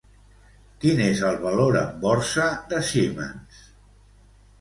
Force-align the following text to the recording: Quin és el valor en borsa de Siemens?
Quin 0.85 1.01
és 1.07 1.19
el 1.27 1.35
valor 1.43 1.77
en 1.81 1.91
borsa 2.05 2.47
de 2.73 2.81
Siemens? 2.89 3.61